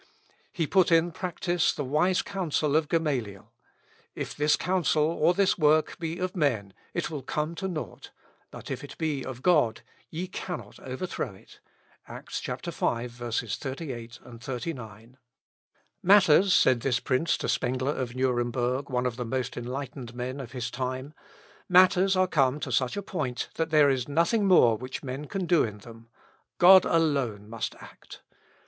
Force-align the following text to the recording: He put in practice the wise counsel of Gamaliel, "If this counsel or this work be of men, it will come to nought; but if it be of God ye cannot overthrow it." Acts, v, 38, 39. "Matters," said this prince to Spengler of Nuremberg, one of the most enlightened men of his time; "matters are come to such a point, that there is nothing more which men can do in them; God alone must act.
He 0.51 0.65
put 0.65 0.91
in 0.91 1.11
practice 1.11 1.71
the 1.71 1.83
wise 1.83 2.23
counsel 2.23 2.75
of 2.75 2.89
Gamaliel, 2.89 3.53
"If 4.15 4.35
this 4.35 4.55
counsel 4.55 5.03
or 5.03 5.35
this 5.35 5.59
work 5.59 5.99
be 5.99 6.17
of 6.17 6.35
men, 6.35 6.73
it 6.95 7.11
will 7.11 7.21
come 7.21 7.53
to 7.57 7.67
nought; 7.67 8.09
but 8.49 8.71
if 8.71 8.83
it 8.83 8.97
be 8.97 9.23
of 9.23 9.43
God 9.43 9.81
ye 10.09 10.25
cannot 10.27 10.79
overthrow 10.79 11.35
it." 11.35 11.59
Acts, 12.07 12.41
v, 12.41 12.51
38, 12.57 14.19
39. 14.39 15.17
"Matters," 16.01 16.55
said 16.55 16.79
this 16.79 16.99
prince 16.99 17.37
to 17.37 17.47
Spengler 17.47 17.93
of 17.93 18.15
Nuremberg, 18.15 18.89
one 18.89 19.05
of 19.05 19.17
the 19.17 19.23
most 19.23 19.55
enlightened 19.55 20.15
men 20.15 20.39
of 20.39 20.53
his 20.53 20.71
time; 20.71 21.13
"matters 21.69 22.15
are 22.15 22.25
come 22.25 22.59
to 22.61 22.71
such 22.71 22.97
a 22.97 23.03
point, 23.03 23.49
that 23.53 23.69
there 23.69 23.91
is 23.91 24.07
nothing 24.09 24.47
more 24.47 24.75
which 24.75 25.03
men 25.03 25.25
can 25.25 25.45
do 25.45 25.63
in 25.63 25.77
them; 25.77 26.09
God 26.57 26.85
alone 26.85 27.47
must 27.47 27.75
act. 27.75 28.23